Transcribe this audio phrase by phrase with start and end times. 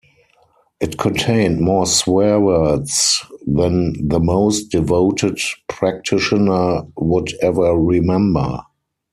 [0.79, 5.37] It contained more swear words than the most devoted
[5.69, 8.61] practitioner would ever remember.